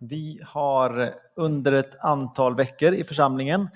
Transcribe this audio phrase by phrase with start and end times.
[0.00, 3.68] Vi har under ett antal veckor i församlingen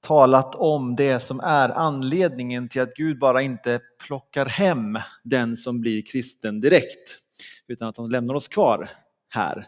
[0.00, 5.80] talat om det som är anledningen till att Gud bara inte plockar hem den som
[5.80, 7.18] blir kristen direkt,
[7.66, 8.90] utan att han lämnar oss kvar
[9.28, 9.66] här,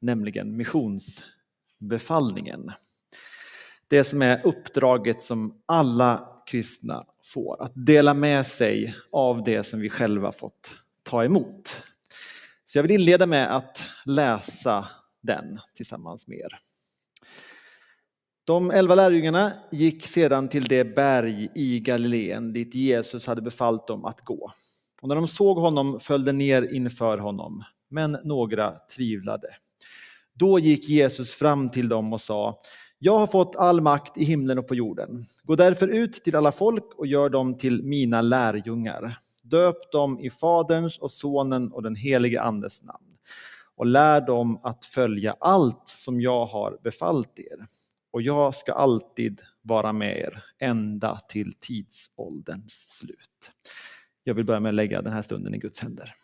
[0.00, 2.72] nämligen missionsbefallningen.
[3.88, 9.80] Det som är uppdraget som alla kristna får, att dela med sig av det som
[9.80, 11.82] vi själva fått ta emot.
[12.66, 14.88] Så jag vill inleda med att läsa
[15.26, 16.58] den tillsammans med er.
[18.46, 24.04] De elva lärjungarna gick sedan till det berg i Galileen dit Jesus hade befallt dem
[24.04, 24.52] att gå.
[25.02, 29.48] Och när de såg honom föll de ner inför honom, men några tvivlade.
[30.34, 32.60] Då gick Jesus fram till dem och sa
[32.98, 35.26] jag har fått all makt i himlen och på jorden.
[35.42, 39.18] Gå därför ut till alla folk och gör dem till mina lärjungar.
[39.42, 43.05] Döp dem i Faderns och Sonen och den helige Andes namn
[43.76, 47.66] och lär dem att följa allt som jag har befallt er.
[48.12, 53.50] Och jag ska alltid vara med er ända till tidsålderns slut.
[54.24, 56.14] Jag vill börja med att lägga den här stunden i Guds händer.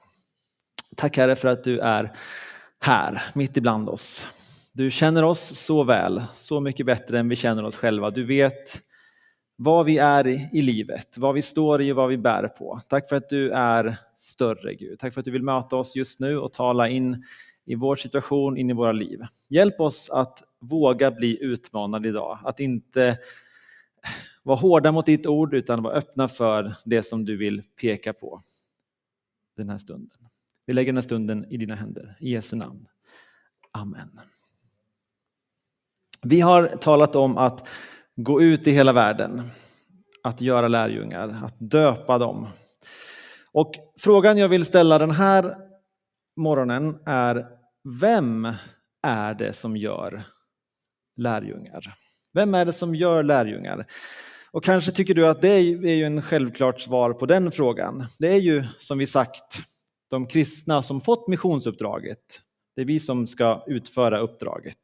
[0.97, 2.17] Tack Herre för att du är
[2.81, 4.27] här, mitt ibland oss.
[4.73, 8.11] Du känner oss så väl, så mycket bättre än vi känner oss själva.
[8.11, 8.83] Du vet
[9.57, 10.27] vad vi är
[10.57, 12.81] i livet, vad vi står i och vad vi bär på.
[12.89, 14.99] Tack för att du är större Gud.
[14.99, 17.25] Tack för att du vill möta oss just nu och tala in
[17.65, 19.21] i vår situation, in i våra liv.
[19.49, 23.19] Hjälp oss att våga bli utmanade idag, att inte
[24.43, 28.41] vara hårda mot ditt ord utan vara öppna för det som du vill peka på
[29.57, 30.29] den här stunden.
[30.67, 32.17] Vi lägger den här stunden i dina händer.
[32.21, 32.87] I Jesu namn.
[33.73, 34.21] Amen.
[36.23, 37.69] Vi har talat om att
[38.17, 39.43] gå ut i hela världen,
[40.23, 42.47] att göra lärjungar, att döpa dem.
[43.53, 45.72] Och frågan jag vill ställa den här
[46.37, 47.47] morgonen är,
[48.01, 48.49] vem
[49.07, 50.23] är det som gör
[51.17, 51.95] lärjungar?
[52.35, 53.87] Vem är det som gör lärjungar?
[54.51, 58.07] Och kanske tycker du att det är ju en självklart svar på den frågan.
[58.19, 59.63] Det är ju som vi sagt
[60.11, 62.19] de kristna som fått missionsuppdraget.
[62.77, 64.79] Det är vi som ska utföra uppdraget.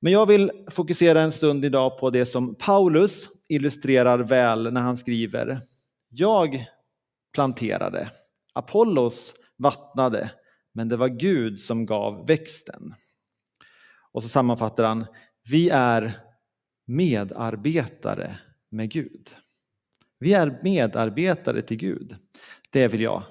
[0.00, 4.96] Men jag vill fokusera en stund idag på det som Paulus illustrerar väl när han
[4.96, 5.60] skriver
[6.08, 6.66] Jag
[7.34, 8.10] planterade,
[8.52, 10.30] Apollos vattnade,
[10.74, 12.94] men det var Gud som gav växten.
[14.12, 15.06] Och så sammanfattar han,
[15.50, 16.20] vi är
[16.86, 18.38] medarbetare
[18.70, 19.28] med Gud.
[20.18, 22.16] Vi är medarbetare till Gud.
[22.70, 23.22] Det vill jag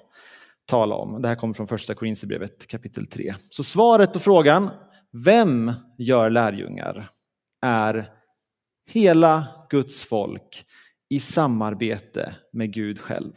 [0.66, 1.21] tala om.
[1.21, 3.35] Det här kommer från första Korinthierbrevet kapitel 3.
[3.50, 4.69] Så svaret på frågan,
[5.11, 7.09] vem gör lärjungar?
[7.61, 8.09] Är
[8.91, 10.65] hela Guds folk
[11.09, 13.33] i samarbete med Gud själv.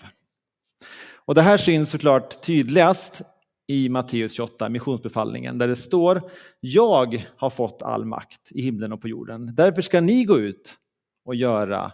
[1.27, 3.23] Och det här syns såklart tydligast
[3.67, 9.01] i Matteus 28, missionsbefallningen, där det står Jag har fått all makt i himlen och
[9.01, 9.55] på jorden.
[9.55, 10.77] Därför ska ni gå ut
[11.25, 11.93] och göra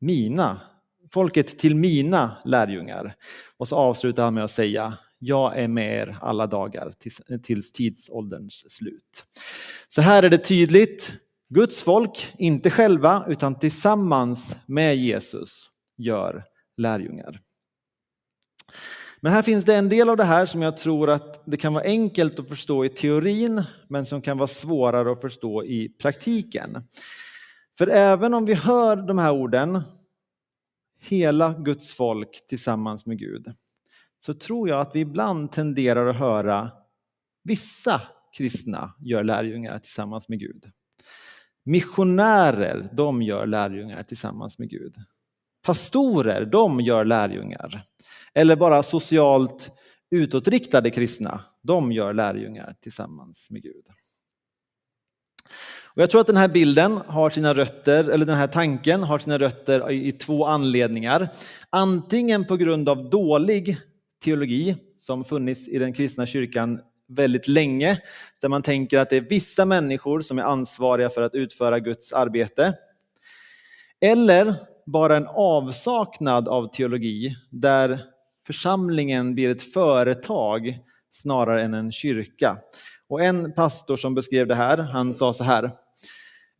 [0.00, 0.60] mina,
[1.12, 3.14] folket till mina lärjungar.
[3.56, 7.72] Och så avslutar han med att säga jag är med er alla dagar tills, tills
[7.72, 9.24] tidsålderns slut.
[9.88, 11.12] Så här är det tydligt,
[11.54, 16.44] Guds folk, inte själva utan tillsammans med Jesus gör
[16.76, 17.40] lärjungar.
[19.20, 21.74] Men här finns det en del av det här som jag tror att det kan
[21.74, 26.82] vara enkelt att förstå i teorin men som kan vara svårare att förstå i praktiken.
[27.78, 29.82] För även om vi hör de här orden,
[31.00, 33.54] hela Guds folk tillsammans med Gud,
[34.24, 36.70] så tror jag att vi ibland tenderar att höra
[37.44, 38.02] vissa
[38.38, 40.64] kristna gör lärjungar tillsammans med Gud.
[41.64, 44.94] Missionärer, de gör lärjungar tillsammans med Gud.
[45.62, 47.82] Pastorer, de gör lärjungar.
[48.34, 49.70] Eller bara socialt
[50.10, 53.84] utåtriktade kristna, de gör lärjungar tillsammans med Gud.
[55.94, 59.18] Och jag tror att den här bilden har sina rötter, eller den här tanken har
[59.18, 61.28] sina rötter i två anledningar.
[61.70, 63.76] Antingen på grund av dålig
[64.24, 68.00] teologi som funnits i den kristna kyrkan väldigt länge,
[68.40, 72.12] där man tänker att det är vissa människor som är ansvariga för att utföra Guds
[72.12, 72.74] arbete.
[74.00, 74.54] Eller
[74.86, 78.00] bara en avsaknad av teologi där
[78.52, 80.78] församlingen blir ett företag
[81.10, 82.56] snarare än en kyrka.
[83.08, 85.70] Och en pastor som beskrev det här, han sa så här.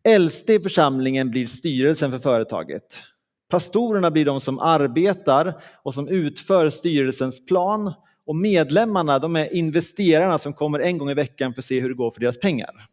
[0.04, 3.02] Äldste i församlingen blir styrelsen för företaget.
[3.50, 7.92] Pastorerna blir de som arbetar och som utför styrelsens plan
[8.26, 11.88] och medlemmarna de är investerarna som kommer en gång i veckan för att se hur
[11.88, 12.86] det går för deras pengar.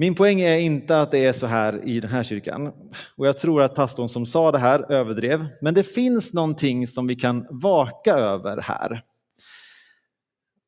[0.00, 2.72] Min poäng är inte att det är så här i den här kyrkan.
[3.16, 5.46] Och jag tror att pastorn som sa det här överdrev.
[5.60, 9.02] Men det finns någonting som vi kan vaka över här.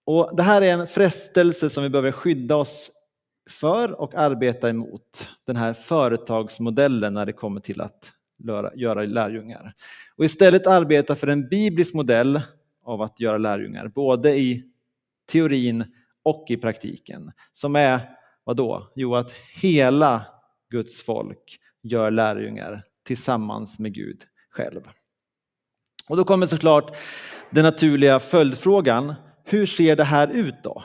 [0.06, 2.90] Och det här är en frestelse som vi behöver skydda oss
[3.50, 5.30] för och arbeta emot.
[5.46, 8.12] Den här företagsmodellen när det kommer till att
[8.74, 9.72] göra lärjungar.
[10.16, 12.40] Och istället arbeta för en biblisk modell
[12.84, 14.64] av att göra lärjungar, både i
[15.32, 15.84] teorin
[16.22, 17.32] och i praktiken.
[17.52, 18.00] Som är,
[18.50, 18.90] Vadå?
[18.94, 20.26] Jo, att hela
[20.70, 24.80] Guds folk gör lärjungar tillsammans med Gud själv.
[26.08, 26.96] Och då kommer såklart
[27.50, 29.14] den naturliga följdfrågan,
[29.44, 30.84] hur ser det här ut då?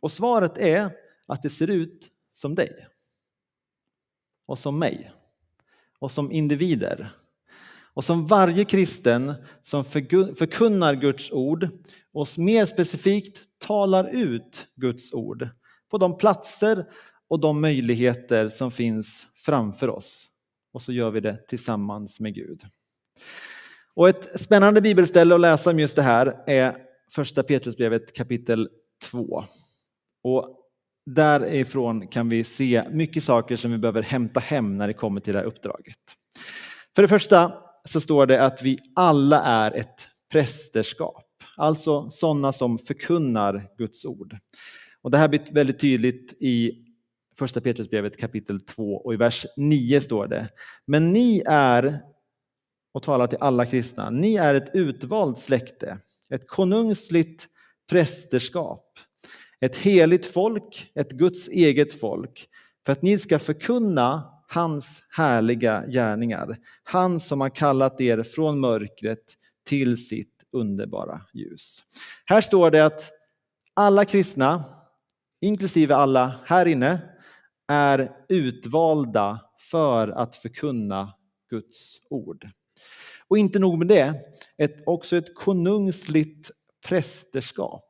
[0.00, 0.90] Och svaret är
[1.28, 2.86] att det ser ut som dig
[4.46, 5.12] och som mig
[5.98, 7.12] och som individer.
[7.94, 11.68] Och som varje kristen som förkunnar Guds ord
[12.12, 15.48] och mer specifikt talar ut Guds ord
[15.90, 16.84] på de platser
[17.28, 20.26] och de möjligheter som finns framför oss.
[20.72, 22.62] Och så gör vi det tillsammans med Gud.
[23.94, 26.76] Och ett spännande bibelställe att läsa om just det här är
[27.10, 28.68] första Petrusbrevet kapitel
[29.10, 29.44] 2.
[30.24, 30.56] Och
[31.06, 35.32] därifrån kan vi se mycket saker som vi behöver hämta hem när det kommer till
[35.32, 35.96] det här uppdraget.
[36.94, 37.52] För det första
[37.84, 41.26] så står det att vi alla är ett prästerskap,
[41.56, 44.36] alltså sådana som förkunnar Guds ord.
[45.02, 46.72] Och det här blir väldigt tydligt i
[47.38, 50.48] första Petrusbrevet kapitel 2 och i vers 9 står det.
[50.86, 51.98] Men ni är,
[52.94, 55.98] och talar till alla kristna, ni är ett utvalt släkte,
[56.30, 57.48] ett konungsligt
[57.90, 58.98] prästerskap,
[59.60, 62.46] ett heligt folk, ett Guds eget folk,
[62.86, 66.56] för att ni ska förkunna hans härliga gärningar.
[66.82, 69.34] Han som har kallat er från mörkret
[69.66, 71.84] till sitt underbara ljus.
[72.24, 73.10] Här står det att
[73.74, 74.64] alla kristna,
[75.40, 76.98] inklusive alla här inne,
[77.68, 81.14] är utvalda för att förkunna
[81.50, 82.48] Guds ord.
[83.28, 84.14] Och inte nog med det,
[84.58, 86.50] ett, också ett konungsligt
[86.88, 87.86] prästerskap.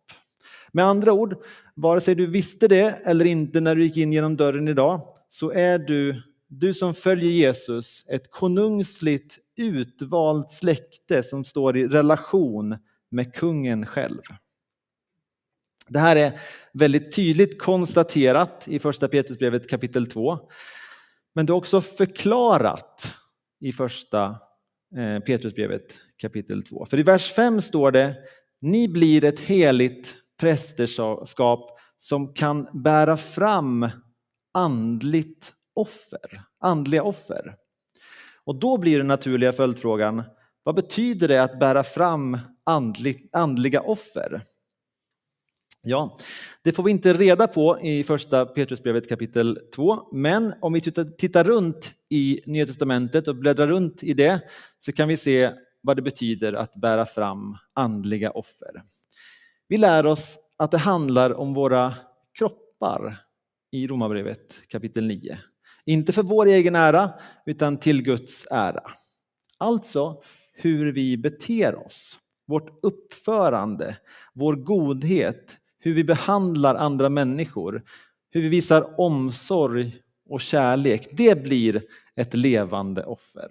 [0.72, 1.36] Med andra ord,
[1.74, 5.50] vare sig du visste det eller inte när du gick in genom dörren idag, så
[5.50, 12.76] är du, du som följer Jesus, ett konungsligt utvalt släkte som står i relation
[13.10, 14.22] med kungen själv.
[15.88, 16.40] Det här är
[16.72, 20.38] väldigt tydligt konstaterat i första Petrusbrevet kapitel 2.
[21.34, 23.14] Men det är också förklarat
[23.60, 24.24] i första
[24.96, 26.86] eh, Petrusbrevet kapitel 2.
[26.86, 28.16] För i vers 5 står det
[28.60, 33.88] Ni blir ett heligt prästerskap som kan bära fram
[34.54, 37.54] andligt offer, andliga offer.
[38.44, 40.22] Och då blir den naturliga följdfrågan,
[40.62, 42.38] vad betyder det att bära fram
[43.32, 44.42] andliga offer?
[45.82, 46.16] Ja,
[46.62, 50.80] det får vi inte reda på i första Petrusbrevet kapitel 2, men om vi
[51.18, 54.40] tittar runt i Nya Testamentet och bläddrar runt i det
[54.80, 55.50] så kan vi se
[55.82, 58.82] vad det betyder att bära fram andliga offer.
[59.68, 61.94] Vi lär oss att det handlar om våra
[62.38, 63.16] kroppar
[63.72, 65.38] i Romarbrevet kapitel 9.
[65.86, 67.12] Inte för vår egen ära,
[67.46, 68.82] utan till Guds ära.
[69.58, 70.22] Alltså
[70.52, 73.96] hur vi beter oss, vårt uppförande,
[74.34, 77.82] vår godhet, hur vi behandlar andra människor,
[78.30, 79.96] hur vi visar omsorg
[80.28, 81.08] och kärlek.
[81.12, 81.82] Det blir
[82.16, 83.48] ett levande offer.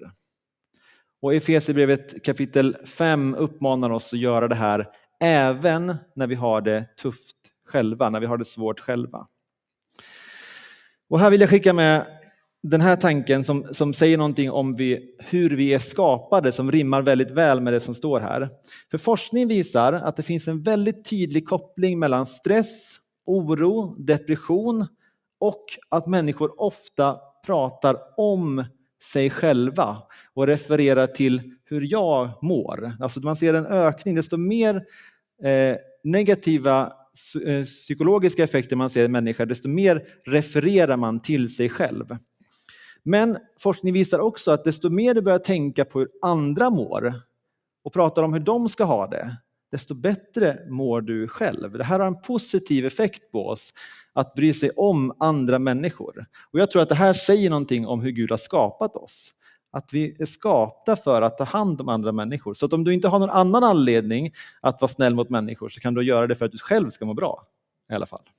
[1.21, 4.87] Och Efesierbrevet kapitel 5 uppmanar oss att göra det här
[5.19, 7.35] även när vi har det tufft
[7.67, 9.27] själva, när vi har det svårt själva.
[11.09, 12.18] Och här vill jag skicka med
[12.63, 17.01] den här tanken som, som säger någonting om vi, hur vi är skapade som rimmar
[17.01, 18.49] väldigt väl med det som står här.
[18.91, 24.87] För forskning visar att det finns en väldigt tydlig koppling mellan stress, oro, depression
[25.39, 28.63] och att människor ofta pratar om
[29.03, 29.97] sig själva
[30.33, 32.91] och refererar till hur jag mår.
[32.99, 34.75] Alltså man ser en ökning, desto mer
[35.43, 36.93] eh, negativa
[37.45, 42.05] eh, psykologiska effekter man ser i människor, desto mer refererar man till sig själv.
[43.03, 47.13] Men forskning visar också att desto mer du börjar tänka på hur andra mår
[47.83, 49.37] och pratar om hur de ska ha det,
[49.71, 51.71] desto bättre mår du själv.
[51.71, 53.73] Det här har en positiv effekt på oss,
[54.13, 56.25] att bry sig om andra människor.
[56.51, 59.31] Och Jag tror att det här säger någonting om hur Gud har skapat oss.
[59.71, 62.53] Att vi är skapta för att ta hand om andra människor.
[62.53, 65.79] Så att om du inte har någon annan anledning att vara snäll mot människor så
[65.79, 67.43] kan du göra det för att du själv ska må bra.
[67.91, 68.29] I alla fall.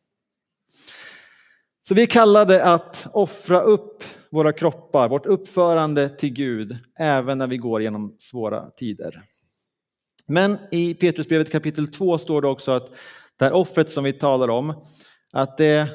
[1.83, 7.47] Så vi är kallade att offra upp våra kroppar, vårt uppförande till Gud, även när
[7.47, 9.21] vi går genom svåra tider.
[10.27, 12.89] Men i Petrusbrevet kapitel 2 står det också att
[13.39, 14.85] det här offret som vi talar om,
[15.33, 15.89] att, det,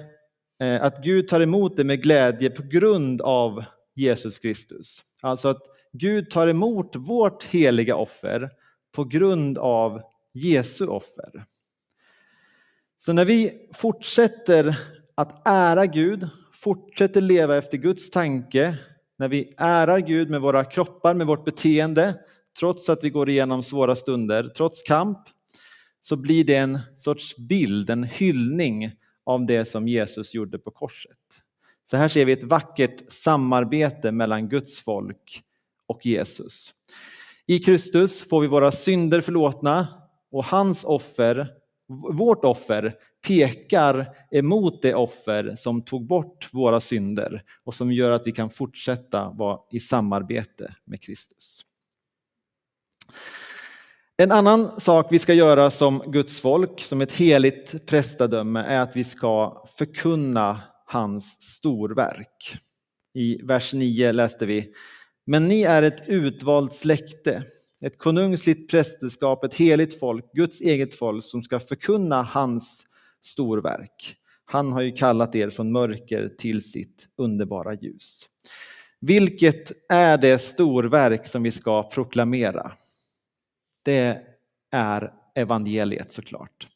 [0.62, 3.64] eh, att Gud tar emot det med glädje på grund av
[3.96, 5.04] Jesus Kristus.
[5.22, 5.62] Alltså att
[5.94, 8.50] Gud tar emot vårt heliga offer
[8.96, 10.02] på grund av
[10.34, 11.46] Jesu offer.
[12.98, 14.80] Så när vi fortsätter
[15.16, 16.30] att ära Gud,
[16.66, 18.78] fortsätter leva efter Guds tanke,
[19.18, 22.16] när vi ärar Gud med våra kroppar, med vårt beteende,
[22.60, 25.18] trots att vi går igenom svåra stunder, trots kamp,
[26.02, 28.92] så blir det en sorts bild, en hyllning
[29.26, 31.18] av det som Jesus gjorde på korset.
[31.92, 35.42] Så här ser vi ett vackert samarbete mellan Guds folk
[35.88, 36.74] och Jesus.
[37.48, 39.88] I Kristus får vi våra synder förlåtna
[40.32, 41.48] och hans offer,
[42.14, 42.96] vårt offer,
[43.28, 48.50] pekar emot det offer som tog bort våra synder och som gör att vi kan
[48.50, 51.62] fortsätta vara i samarbete med Kristus.
[54.18, 58.96] En annan sak vi ska göra som Guds folk, som ett heligt prästadöme, är att
[58.96, 62.58] vi ska förkunna hans storverk.
[63.14, 64.74] I vers 9 läste vi
[65.26, 67.44] Men ni är ett utvalt släkte,
[67.82, 72.86] ett konungsligt prästerskap, ett heligt folk, Guds eget folk som ska förkunna hans
[73.26, 74.16] storverk.
[74.46, 78.26] Han har ju kallat er från mörker till sitt underbara ljus.
[79.02, 82.72] Vilket är det storverk som vi ska proklamera?
[83.84, 84.22] Det
[84.72, 86.68] är evangeliet såklart.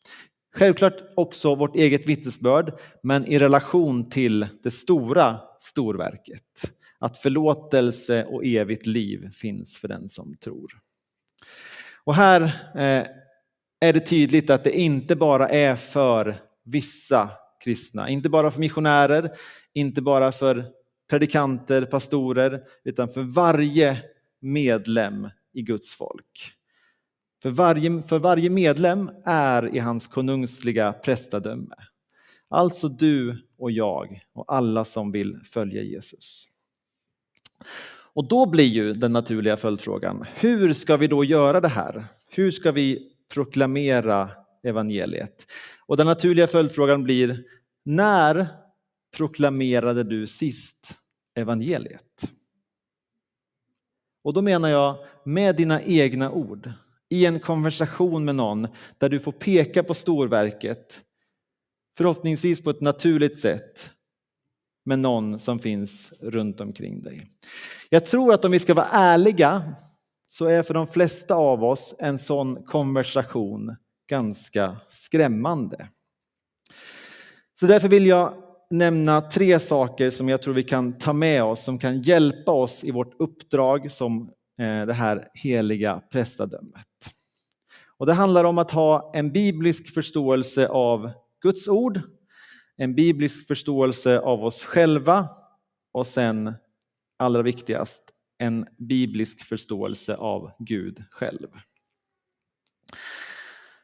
[0.55, 6.71] Självklart också vårt eget vittnesbörd, men i relation till det stora storverket.
[6.99, 10.71] Att förlåtelse och evigt liv finns för den som tror.
[12.03, 12.41] Och här
[12.75, 13.07] eh,
[13.79, 17.29] är det tydligt att det inte bara är för vissa
[17.63, 19.31] kristna, inte bara för missionärer,
[19.73, 20.65] inte bara för
[21.09, 23.97] predikanter, pastorer, utan för varje
[24.41, 26.53] medlem i Guds folk.
[27.41, 31.75] För varje, för varje medlem är i hans konungsliga prästadöme.
[32.49, 36.45] Alltså du och jag och alla som vill följa Jesus.
[38.13, 42.05] Och då blir ju den naturliga följdfrågan, hur ska vi då göra det här?
[42.27, 44.29] Hur ska vi proklamera
[44.63, 45.45] evangeliet?
[45.85, 47.43] Och den naturliga följdfrågan blir,
[47.85, 48.47] när
[49.17, 50.93] proklamerade du sist
[51.35, 52.31] evangeliet?
[54.23, 56.71] Och då menar jag med dina egna ord
[57.09, 58.67] i en konversation med någon
[58.97, 61.01] där du får peka på storverket,
[61.97, 63.91] förhoppningsvis på ett naturligt sätt,
[64.85, 67.29] med någon som finns runt omkring dig.
[67.89, 69.73] Jag tror att om vi ska vara ärliga
[70.29, 73.75] så är för de flesta av oss en sån konversation
[74.09, 75.87] ganska skrämmande.
[77.59, 78.33] Så därför vill jag
[78.69, 82.83] nämna tre saker som jag tror vi kan ta med oss, som kan hjälpa oss
[82.83, 86.85] i vårt uppdrag som eh, det här heliga prästadömet.
[87.97, 92.01] Och det handlar om att ha en biblisk förståelse av Guds ord,
[92.77, 95.29] en biblisk förståelse av oss själva
[95.91, 96.53] och sen
[97.17, 101.47] allra viktigast en biblisk förståelse av Gud själv.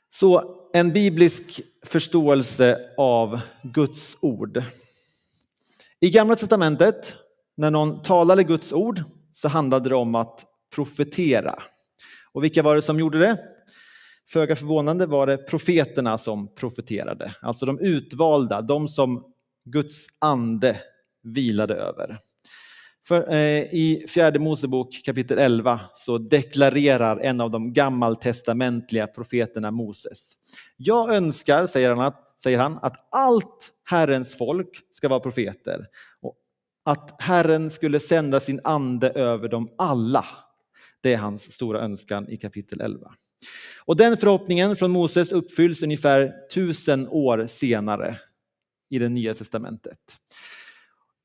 [0.09, 4.63] Så en biblisk förståelse av Guds ord.
[5.99, 7.15] I Gamla testamentet,
[7.57, 10.45] när någon talade Guds ord, så handlade det om att
[10.75, 11.53] profetera.
[12.31, 13.37] Och vilka var det som gjorde det?
[14.29, 19.33] Föga förvånande var det profeterna som profeterade, alltså de utvalda, de som
[19.65, 20.81] Guds ande
[21.23, 22.17] vilade över.
[23.07, 30.33] För, eh, I fjärde Mosebok kapitel 11 så deklarerar en av de gammaltestamentliga profeterna Moses.
[30.77, 35.87] Jag önskar, säger han, att, säger han, att allt Herrens folk ska vara profeter
[36.21, 36.35] och
[36.85, 40.25] att Herren skulle sända sin ande över dem alla.
[41.01, 43.11] Det är hans stora önskan i kapitel 11.
[43.85, 48.17] Och den förhoppningen från Moses uppfylls ungefär tusen år senare
[48.89, 49.99] i det nya testamentet.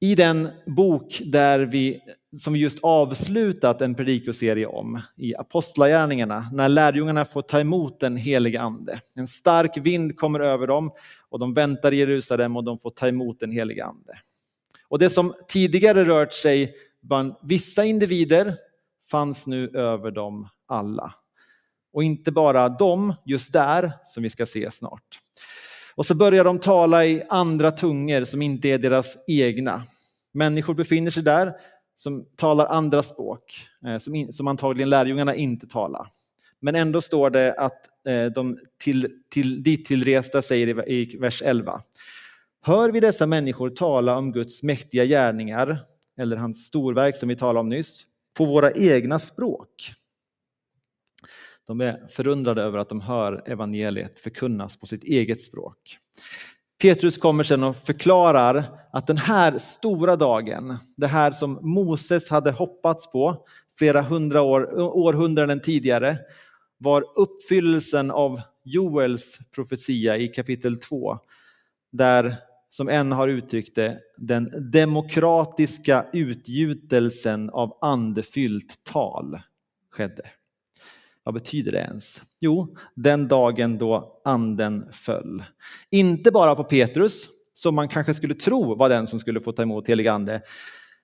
[0.02, 2.00] I den bok där vi,
[2.38, 8.16] som vi just avslutat en predikoserie om, i Apostlagärningarna, när lärjungarna får ta emot den
[8.16, 9.00] helige ande.
[9.14, 10.90] En stark vind kommer över dem
[11.28, 14.18] och de väntar i Jerusalem och de får ta emot den helige ande.
[14.88, 18.54] Och det som tidigare rört sig bland vissa individer
[19.10, 21.14] fanns nu över dem alla.
[21.92, 25.20] Och inte bara dem just där, som vi ska se snart.
[26.00, 29.82] Och så börjar de tala i andra tungor som inte är deras egna.
[30.34, 31.52] Människor befinner sig där
[31.96, 36.06] som talar andra språk, eh, som, in, som antagligen lärjungarna inte talar.
[36.60, 41.80] Men ändå står det att eh, de till, till, dit tillresta säger i vers 11.
[42.62, 45.78] Hör vi dessa människor tala om Guds mäktiga gärningar,
[46.18, 48.02] eller hans storverk som vi talade om nyss,
[48.36, 49.94] på våra egna språk.
[51.70, 55.76] De är förundrade över att de hör evangeliet förkunnas på sitt eget språk.
[56.82, 62.50] Petrus kommer sen och förklarar att den här stora dagen, det här som Moses hade
[62.50, 63.46] hoppats på
[63.78, 66.18] flera hundra år, århundraden tidigare,
[66.78, 71.18] var uppfyllelsen av Joels profetia i kapitel 2.
[71.92, 72.36] Där,
[72.70, 79.38] som en har uttryckt det, den demokratiska utgjutelsen av andefyllt tal
[79.90, 80.30] skedde.
[81.30, 82.22] Vad betyder det ens?
[82.40, 85.44] Jo, den dagen då anden föll.
[85.90, 89.62] Inte bara på Petrus, som man kanske skulle tro var den som skulle få ta
[89.62, 90.40] emot helig ande.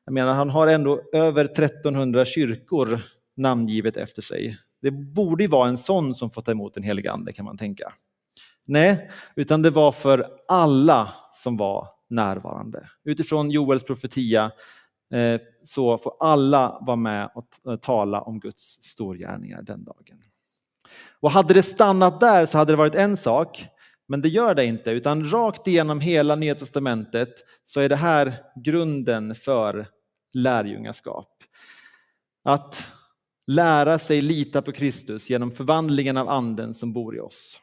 [0.04, 3.02] Jag menar, han har ändå över 1300 kyrkor
[3.36, 4.58] namngivet efter sig.
[4.82, 7.58] Det borde ju vara en sån som får ta emot en helig ande kan man
[7.58, 7.92] tänka.
[8.66, 12.88] Nej, utan det var för alla som var närvarande.
[13.04, 14.52] Utifrån Joels profetia
[15.16, 20.22] Eh, så får alla vara med och eh, tala om Guds storgärningar den dagen.
[21.20, 23.66] Och hade det stannat där så hade det varit en sak,
[24.08, 28.34] men det gör det inte, utan rakt igenom hela Nya Testamentet så är det här
[28.64, 29.86] grunden för
[30.32, 31.28] lärjungaskap.
[32.44, 32.86] Att
[33.46, 37.60] lära sig lita på Kristus genom förvandlingen av anden som bor i oss.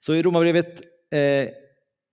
[0.00, 0.80] Så i Romarbrevet
[1.12, 1.48] eh,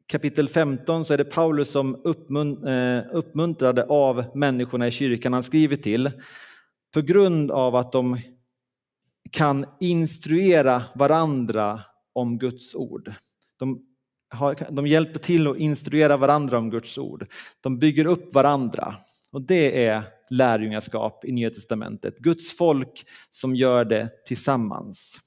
[0.08, 5.76] kapitel 15 så är det Paulus som eh, uppmuntrade av människorna i kyrkan han skriver
[5.76, 6.12] till
[6.94, 8.18] på grund av att de
[9.32, 11.80] kan instruera varandra
[12.14, 13.14] om Guds ord.
[13.60, 13.82] De,
[14.30, 17.28] har, de hjälper till att instruera varandra om Guds ord.
[17.62, 18.96] De bygger upp varandra.
[19.32, 22.18] Och det är lärjungaskap i Nya Testamentet.
[22.18, 25.20] Guds folk som gör det tillsammans.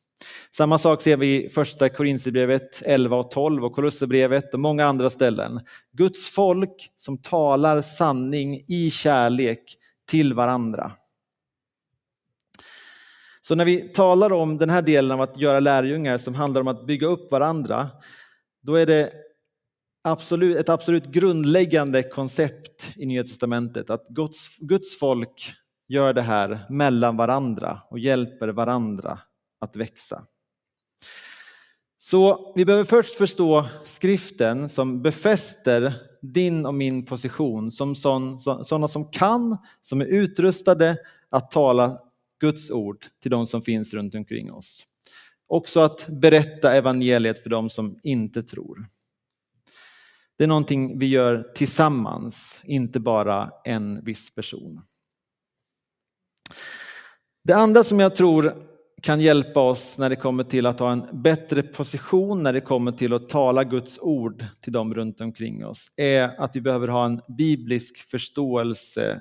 [0.50, 5.10] Samma sak ser vi i första Korinthierbrevet 11 och 12 och Kolosserbrevet och många andra
[5.10, 5.60] ställen.
[5.92, 9.76] Guds folk som talar sanning i kärlek
[10.08, 10.92] till varandra.
[13.40, 16.68] Så när vi talar om den här delen av att göra lärjungar som handlar om
[16.68, 17.88] att bygga upp varandra,
[18.62, 19.10] då är det
[20.04, 25.52] absolut, ett absolut grundläggande koncept i Nya Testamentet att Guds, Guds folk
[25.88, 29.18] gör det här mellan varandra och hjälper varandra
[29.58, 30.26] att växa.
[31.98, 39.10] Så vi behöver först förstå skriften som befäster din och min position som sådana som
[39.10, 40.96] kan, som är utrustade
[41.30, 42.00] att tala
[42.40, 44.84] Guds ord till de som finns runt omkring oss.
[45.46, 48.86] Också att berätta evangeliet för de som inte tror.
[50.38, 54.80] Det är någonting vi gör tillsammans, inte bara en viss person.
[57.44, 58.67] Det andra som jag tror
[59.02, 62.92] kan hjälpa oss när det kommer till att ha en bättre position när det kommer
[62.92, 67.04] till att tala Guds ord till dem runt omkring oss är att vi behöver ha
[67.04, 69.20] en biblisk förståelse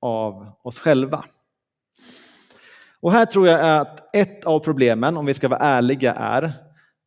[0.00, 1.24] av oss själva.
[3.00, 6.52] Och här tror jag att ett av problemen, om vi ska vara ärliga, är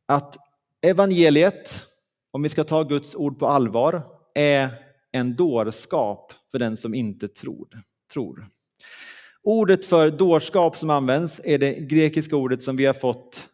[0.08, 0.36] att
[0.82, 1.84] evangeliet,
[2.32, 4.02] om vi ska ta Guds ord på allvar,
[4.36, 4.70] är
[5.12, 7.82] en dårskap för den som inte tror.
[8.14, 8.48] tror.
[9.44, 13.50] Ordet för dårskap som används är det grekiska ordet som vi har fått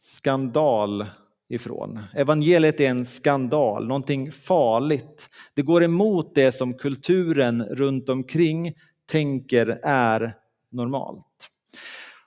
[0.00, 1.06] skandal
[1.48, 2.00] ifrån.
[2.14, 5.30] Evangeliet är en skandal, någonting farligt.
[5.54, 8.74] Det går emot det som kulturen runt omkring
[9.10, 10.34] tänker är
[10.70, 11.48] normalt.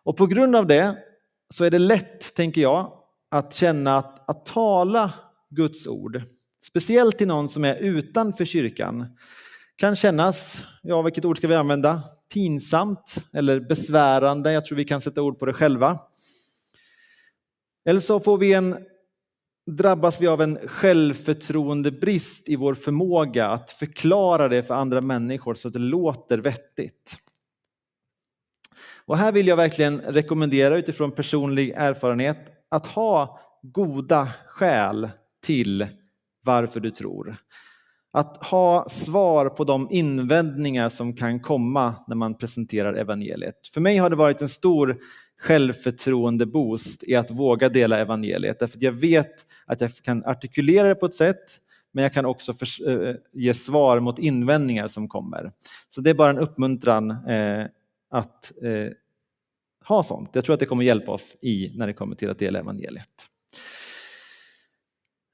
[0.04, 0.98] Och på grund av det
[1.50, 2.94] så är det lätt, tänker jag,
[3.32, 5.14] att känna att, att tala
[5.50, 6.22] Guds ord,
[6.64, 9.06] speciellt till någon som är utanför kyrkan,
[9.76, 12.02] kan kännas, ja vilket ord ska vi använda,
[12.34, 14.52] pinsamt eller besvärande.
[14.52, 16.00] Jag tror vi kan sätta ord på det själva.
[17.86, 18.78] Eller så får vi en,
[19.72, 25.68] drabbas vi av en självförtroendebrist i vår förmåga att förklara det för andra människor så
[25.68, 27.18] att det låter vettigt.
[29.06, 32.38] Och här vill jag verkligen rekommendera utifrån personlig erfarenhet
[32.70, 35.10] att ha goda skäl
[35.44, 35.88] till
[36.44, 37.38] varför du tror.
[38.14, 43.68] Att ha svar på de invändningar som kan komma när man presenterar evangeliet.
[43.74, 44.98] För mig har det varit en stor
[45.42, 48.60] självförtroende-boost i att våga dela evangeliet.
[48.60, 51.58] Därför att jag vet att jag kan artikulera det på ett sätt,
[51.92, 52.54] men jag kan också
[52.88, 55.52] eh, eh, ge svar mot invändningar som kommer.
[55.90, 57.66] Så det är bara en uppmuntran eh,
[58.10, 58.94] att eh,
[59.88, 60.30] ha sånt.
[60.34, 63.28] Jag tror att det kommer hjälpa oss i när det kommer till att dela evangeliet.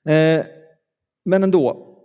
[0.07, 0.45] Eh,
[1.25, 1.96] men ändå,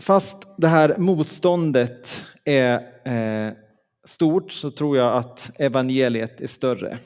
[0.00, 3.52] Fast det här motståndet är eh,
[4.06, 6.98] stort så tror jag att evangeliet är större.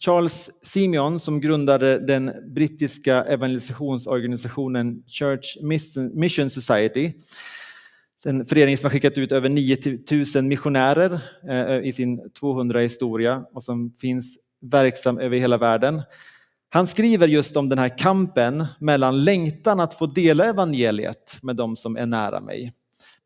[0.00, 5.58] Charles Simeon som grundade den brittiska evangelisationsorganisationen Church
[6.14, 7.12] Mission Society,
[8.24, 13.62] en förening som har skickat ut över 9000 missionärer eh, i sin 200 historia och
[13.62, 16.02] som finns verksam över hela världen.
[16.68, 21.76] Han skriver just om den här kampen mellan längtan att få dela evangeliet med de
[21.76, 22.72] som är nära mig,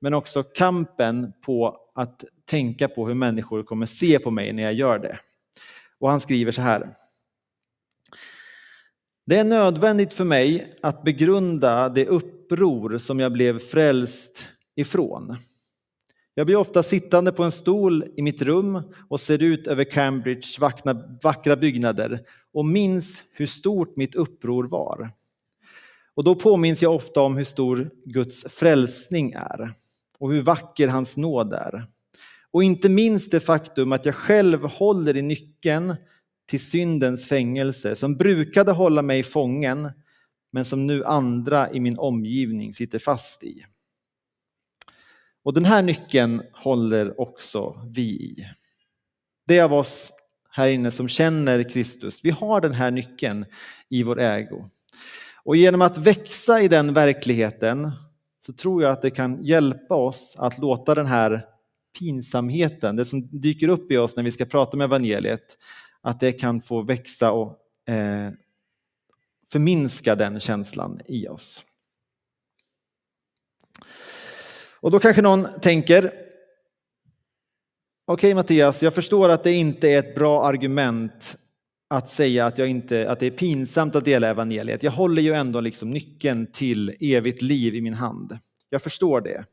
[0.01, 4.75] men också kampen på att tänka på hur människor kommer se på mig när jag
[4.75, 5.19] gör det.
[5.99, 6.87] Och han skriver så här.
[9.27, 15.37] Det är nödvändigt för mig att begrunda det uppror som jag blev frälst ifrån.
[16.41, 20.59] Jag blir ofta sittande på en stol i mitt rum och ser ut över Cambridges
[21.23, 22.21] vackra byggnader
[22.53, 25.11] och minns hur stort mitt uppror var.
[26.15, 29.75] Och då påminns jag ofta om hur stor Guds frälsning är
[30.19, 31.87] och hur vacker hans nåd är.
[32.51, 35.97] Och inte minst det faktum att jag själv håller i nyckeln
[36.49, 39.91] till syndens fängelse som brukade hålla mig fången
[40.53, 43.65] men som nu andra i min omgivning sitter fast i.
[45.45, 48.37] Och den här nyckeln håller också vi i.
[49.47, 50.13] Det av oss
[50.51, 53.45] här inne som känner Kristus, vi har den här nyckeln
[53.89, 54.69] i vår ägo.
[55.45, 57.91] Och genom att växa i den verkligheten
[58.47, 61.45] så tror jag att det kan hjälpa oss att låta den här
[61.99, 65.59] pinsamheten, det som dyker upp i oss när vi ska prata om evangeliet,
[66.03, 68.31] att det kan få växa och eh,
[69.53, 71.65] förminska den känslan i oss.
[74.81, 76.15] Och då kanske någon tänker, okej
[78.07, 81.37] okay, Mattias, jag förstår att det inte är ett bra argument
[81.91, 84.83] att säga att, jag inte, att det är pinsamt att dela evangeliet.
[84.83, 88.39] Jag håller ju ändå liksom nyckeln till evigt liv i min hand.
[88.69, 89.45] Jag förstår det.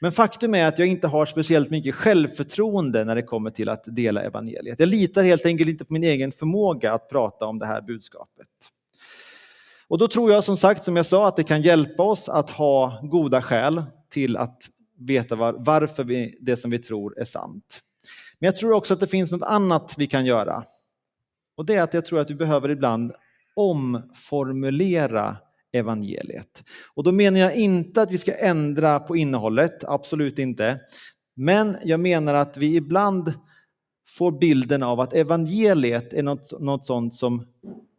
[0.00, 3.84] Men faktum är att jag inte har speciellt mycket självförtroende när det kommer till att
[3.86, 4.80] dela evangeliet.
[4.80, 8.48] Jag litar helt enkelt inte på min egen förmåga att prata om det här budskapet.
[9.88, 12.50] Och då tror jag som sagt, som jag sa, att det kan hjälpa oss att
[12.50, 13.82] ha goda skäl
[14.14, 17.80] till att veta var, varför vi, det som vi tror är sant.
[18.38, 20.64] Men jag tror också att det finns något annat vi kan göra.
[21.56, 23.12] Och det är att jag tror att vi behöver ibland
[23.56, 25.36] omformulera
[25.72, 26.62] evangeliet.
[26.94, 30.80] Och då menar jag inte att vi ska ändra på innehållet, absolut inte.
[31.36, 33.34] Men jag menar att vi ibland
[34.08, 37.46] får bilden av att evangeliet är något, något sånt som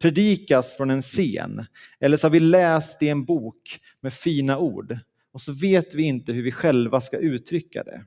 [0.01, 1.65] predikas från en scen.
[1.99, 4.97] Eller så har vi läst i en bok med fina ord
[5.36, 8.06] och så vet vi inte hur vi själva ska uttrycka det.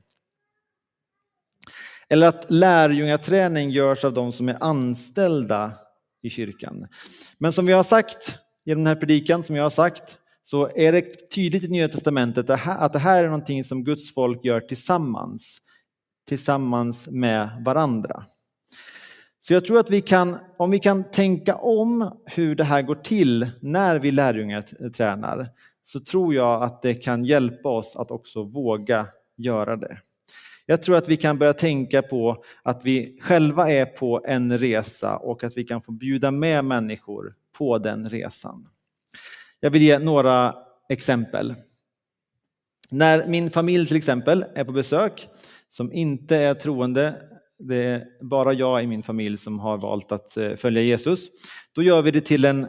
[2.09, 5.71] Eller att lärjungaträning görs av de som är anställda
[6.21, 6.87] i kyrkan.
[7.37, 10.91] Men som vi har sagt genom den här predikan, som jag har sagt, så är
[10.91, 15.61] det tydligt i Nya Testamentet att det här är någonting som Guds folk gör tillsammans,
[16.27, 18.25] tillsammans med varandra.
[19.39, 22.95] Så jag tror att vi kan, om vi kan tänka om hur det här går
[22.95, 25.49] till när vi lärjungar tränar
[25.91, 29.97] så tror jag att det kan hjälpa oss att också våga göra det.
[30.65, 35.17] Jag tror att vi kan börja tänka på att vi själva är på en resa
[35.17, 38.65] och att vi kan få bjuda med människor på den resan.
[39.59, 40.55] Jag vill ge några
[40.89, 41.55] exempel.
[42.91, 45.27] När min familj till exempel är på besök,
[45.69, 47.15] som inte är troende,
[47.59, 51.27] det är bara jag i min familj som har valt att eh, följa Jesus,
[51.73, 52.67] då gör vi det till en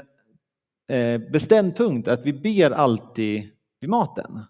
[0.90, 3.50] Eh, bestämd punkt att vi ber alltid
[3.80, 4.40] vid maten.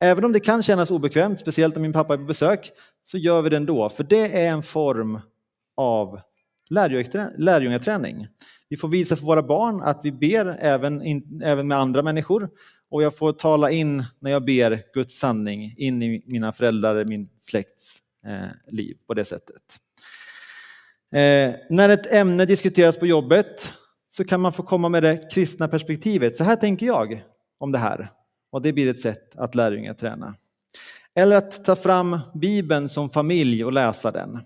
[0.00, 2.72] Även om det kan kännas obekvämt, speciellt om min pappa är på besök,
[3.04, 3.88] så gör vi det ändå.
[3.88, 5.20] För det är en form
[5.76, 6.20] av
[7.38, 8.26] lärjungaträning.
[8.68, 12.50] Vi får visa för våra barn att vi ber även, in, även med andra människor.
[12.90, 17.28] Och jag får tala in, när jag ber, Guds sanning in i mina föräldrar, min
[17.40, 19.62] släkts eh, liv på det sättet.
[21.14, 23.72] Eh, när ett ämne diskuteras på jobbet
[24.10, 26.36] så kan man få komma med det kristna perspektivet.
[26.36, 27.22] Så här tänker jag
[27.58, 28.12] om det här.
[28.52, 30.34] Och det blir ett sätt att lärjungaträna.
[31.14, 34.36] Eller att ta fram Bibeln som familj och läsa den.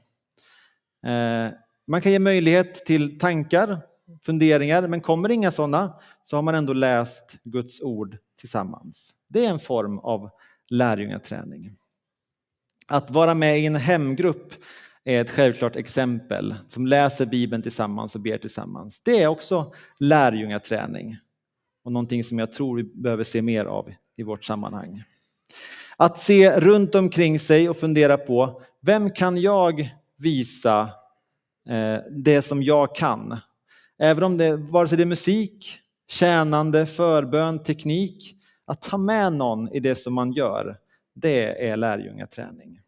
[1.07, 1.53] Eh,
[1.87, 3.79] man kan ge möjlighet till tankar,
[4.23, 9.15] funderingar, men kommer inga sådana så har man ändå läst Guds ord tillsammans.
[9.29, 10.31] Det är en form av
[10.71, 11.77] lärjungaträning.
[12.87, 14.53] Att vara med i en hemgrupp
[15.05, 19.03] är ett självklart exempel som läser Bibeln tillsammans och ber tillsammans.
[19.03, 21.17] Det är också lärjungaträning
[21.85, 25.03] och någonting som jag tror vi behöver se mer av i vårt sammanhang.
[25.97, 30.81] Att se runt omkring sig och fundera på vem kan jag visa
[31.69, 33.37] eh, det som jag kan?
[33.99, 35.79] Även om det, vare sig det är musik,
[36.11, 38.37] tjänande, förbön, teknik,
[38.67, 40.77] att ta med någon i det som man gör,
[41.15, 42.81] det är lärjungaträning.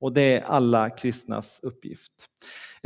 [0.00, 2.12] Och det är alla kristnas uppgift.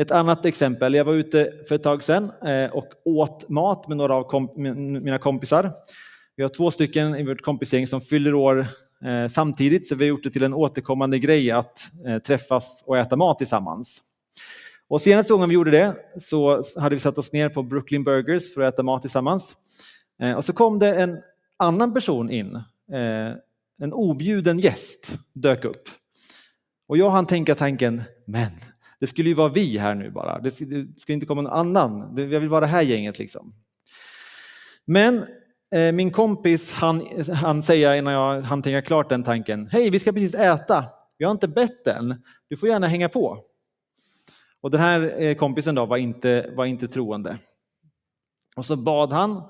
[0.00, 3.96] Ett annat exempel, jag var ute för ett tag sedan eh, och åt mat med
[3.96, 5.72] några av mina kompisar.
[6.36, 8.66] Vi har två stycken i vårt kompisgäng som fyller år
[9.04, 12.98] eh, samtidigt, så vi har gjort det till en återkommande grej att eh, träffas och
[12.98, 14.02] äta mat tillsammans.
[14.88, 18.54] Och senaste gången vi gjorde det så hade vi satt oss ner på Brooklyn Burgers
[18.54, 19.56] för att äta mat tillsammans.
[20.36, 21.18] Och så kom det en
[21.56, 22.60] annan person in,
[23.82, 25.88] en objuden gäst dök upp.
[26.88, 28.50] Och jag hann tänka tanken, men
[29.00, 30.38] Det skulle ju vara vi här nu bara.
[30.38, 32.16] Det skulle inte komma någon annan.
[32.16, 33.54] Jag vill vara det här gänget liksom.
[34.84, 35.22] Men
[35.74, 37.02] eh, min kompis han,
[37.34, 39.68] han säger innan jag hann tänka klart den tanken.
[39.72, 40.84] Hej, vi ska precis äta.
[41.18, 42.22] Vi har inte bett än.
[42.48, 43.38] Du får gärna hänga på.
[44.60, 47.38] Och den här eh, kompisen då var inte, var inte troende.
[48.56, 49.42] Och så bad han,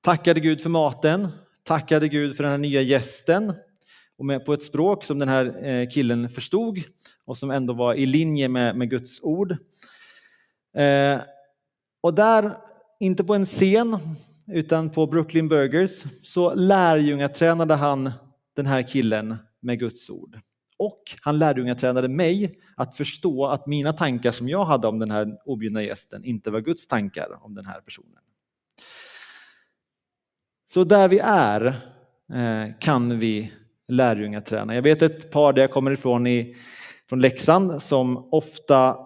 [0.00, 1.28] tackade Gud för maten,
[1.62, 3.52] tackade Gud för den här nya gästen
[4.18, 6.78] och med, på ett språk som den här eh, killen förstod
[7.26, 9.56] och som ändå var i linje med, med Guds ord.
[10.76, 11.20] Eh,
[12.00, 12.52] och där,
[13.00, 13.98] inte på en scen,
[14.46, 18.12] utan på Brooklyn Burgers, så lärjungatränade han
[18.56, 20.40] den här killen med Guds ord.
[20.76, 25.26] Och han lärjungatränade mig att förstå att mina tankar som jag hade om den här
[25.44, 28.22] objudna gästen inte var Guds tankar om den här personen.
[30.70, 31.66] Så där vi är
[32.32, 33.52] eh, kan vi
[33.88, 34.74] lärjungaträna.
[34.74, 36.56] Jag vet ett par där jag kommer ifrån i,
[37.08, 38.96] från Leksand som ofta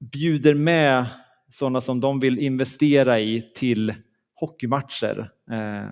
[0.00, 1.06] bjuder med
[1.50, 3.94] sådana som de vill investera i till
[4.34, 5.90] hockeymatcher eh,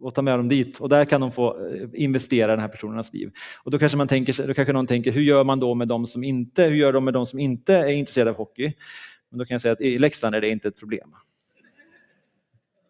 [0.00, 2.68] och ta med dem dit och där kan de få eh, investera i den här
[2.68, 3.30] personernas liv.
[3.62, 6.06] Och då kanske, man tänker, då kanske någon tänker, hur gör man då med de
[6.06, 8.72] som inte, hur gör de med de som inte är intresserade av hockey?
[9.30, 11.14] Men då kan jag säga att i Leksand är det inte ett problem.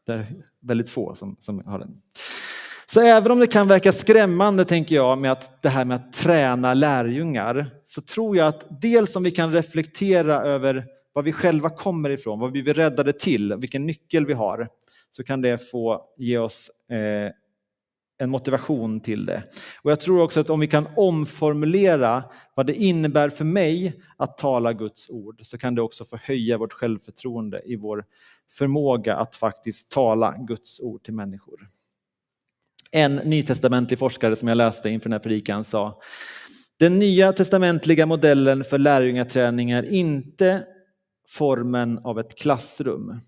[0.07, 0.27] Det är
[0.61, 2.03] väldigt få som, som har den.
[2.93, 6.13] Så även om det kan verka skrämmande, tänker jag, med att det här med att
[6.13, 11.71] träna lärjungar, så tror jag att dels om vi kan reflektera över var vi själva
[11.71, 14.69] kommer ifrån, vad vi är räddade till, vilken nyckel vi har,
[15.11, 17.33] så kan det få ge oss eh,
[18.19, 19.43] en motivation till det.
[19.83, 22.25] Och Jag tror också att om vi kan omformulera
[22.55, 26.59] vad det innebär för mig att tala Guds ord så kan det också få höja
[26.59, 28.05] vårt självförtroende i vår
[28.51, 31.69] förmåga att faktiskt tala Guds ord till människor.
[32.95, 36.01] En nytestamentlig forskare som jag läste inför den här predikan sa
[36.79, 40.65] den nya testamentliga modellen för lärjungaträning är inte
[41.29, 43.21] formen av ett klassrum.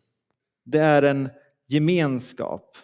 [0.65, 1.29] Det är en
[1.69, 2.77] gemenskap.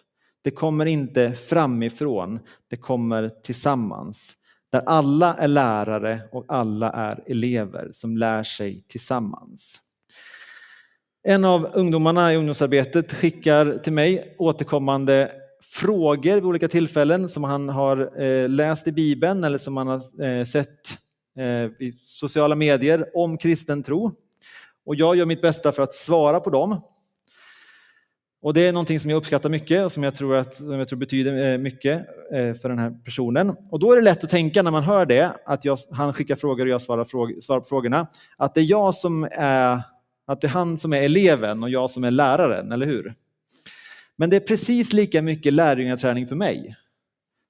[0.43, 2.41] Det kommer inte framifrån,
[2.71, 4.37] det kommer tillsammans.
[4.73, 9.81] Där alla är lärare och alla är elever som lär sig tillsammans.
[11.23, 15.31] En av ungdomarna i ungdomsarbetet skickar till mig återkommande
[15.71, 20.25] frågor vid olika tillfällen som han har eh, läst i Bibeln eller som han har
[20.25, 20.99] eh, sett
[21.39, 24.13] eh, i sociala medier om kristen tro.
[24.87, 26.81] Och jag gör mitt bästa för att svara på dem.
[28.43, 30.89] Och det är någonting som jag uppskattar mycket och som jag tror, att, som jag
[30.89, 33.57] tror betyder eh, mycket eh, för den här personen.
[33.71, 36.37] Och då är det lätt att tänka när man hör det, att jag, han skickar
[36.37, 38.07] frågor och jag svarar, fråg, svarar på frågorna,
[38.37, 39.83] att det är jag som är,
[40.27, 43.15] att det är han som är eleven och jag som är läraren, eller hur?
[44.21, 46.77] Men det är precis lika mycket lärjungaträning för mig.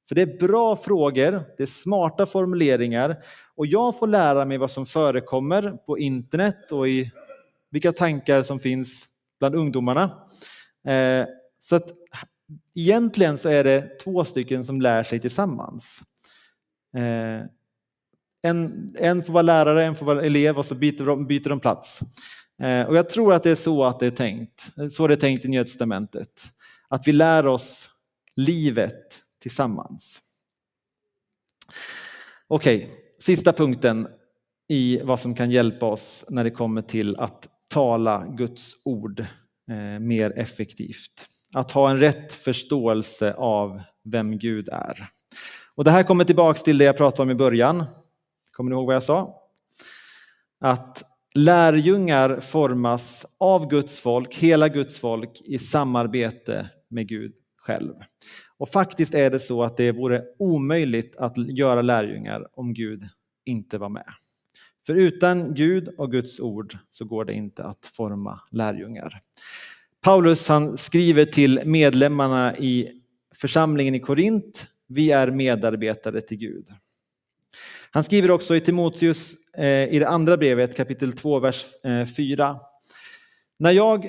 [0.09, 3.17] För det är bra frågor, det är smarta formuleringar
[3.57, 7.11] och jag får lära mig vad som förekommer på internet och i
[7.71, 10.03] vilka tankar som finns bland ungdomarna.
[10.87, 11.27] Eh,
[11.61, 11.91] så att
[12.75, 16.03] egentligen så är det två stycken som lär sig tillsammans.
[16.97, 17.47] Eh,
[18.43, 21.61] en, en får vara lärare, en får vara elev och så byter de, byter de
[21.61, 22.01] plats.
[22.63, 24.71] Eh, och jag tror att det är så att det är tänkt.
[24.91, 26.51] Så är tänkt i Nya Testamentet.
[26.91, 27.91] Att vi lär oss
[28.37, 30.23] livet tillsammans.
[32.49, 34.09] Okej, okay, sista punkten
[34.69, 39.21] i vad som kan hjälpa oss när det kommer till att tala Guds ord
[39.71, 41.27] eh, mer effektivt.
[41.55, 45.09] Att ha en rätt förståelse av vem Gud är.
[45.75, 47.85] Och Det här kommer tillbaks till det jag pratade om i början.
[48.53, 49.37] Kommer ni ihåg vad jag sa?
[50.61, 51.03] Att
[51.35, 57.95] lärjungar formas av Guds folk, hela Guds folk i samarbete med Gud själv.
[58.59, 63.09] Och faktiskt är det så att det vore omöjligt att göra lärjungar om Gud
[63.45, 64.07] inte var med.
[64.87, 69.21] För utan Gud och Guds ord så går det inte att forma lärjungar.
[70.01, 72.89] Paulus han skriver till medlemmarna i
[73.35, 76.69] församlingen i Korint, vi är medarbetare till Gud.
[77.91, 82.57] Han skriver också i Timoteus eh, i det andra brevet kapitel 2, vers eh, 4.
[83.59, 84.09] När jag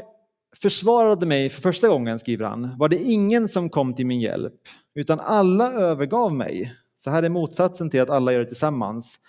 [0.58, 4.54] försvarade mig för första gången, skriver han, var det ingen som kom till min hjälp,
[4.96, 6.74] utan alla övergav mig.
[6.98, 9.20] Så här är motsatsen till att alla gör det tillsammans.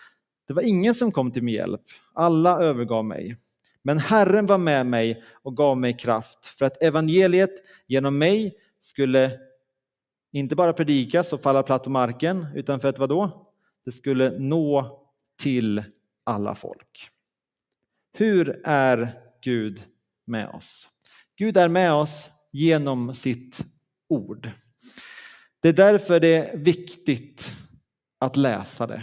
[0.48, 1.82] Det var ingen som kom till min hjälp,
[2.14, 3.36] alla övergav mig.
[3.82, 7.52] Men Herren var med mig och gav mig kraft för att evangeliet
[7.86, 9.38] genom mig skulle
[10.32, 13.48] inte bara predikas och falla platt på marken, utan för att vadå?
[13.84, 14.98] Det skulle nå
[15.42, 15.84] till
[16.24, 17.08] alla folk.
[18.12, 19.82] Hur är Gud
[20.26, 20.88] med oss?
[21.42, 23.60] Gud är med oss genom sitt
[24.08, 24.50] ord.
[25.62, 27.56] Det är därför det är viktigt
[28.20, 29.02] att läsa det.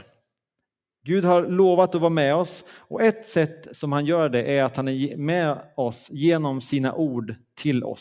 [1.06, 4.64] Gud har lovat att vara med oss och ett sätt som han gör det är
[4.64, 7.98] att han är med oss genom sina ord till oss.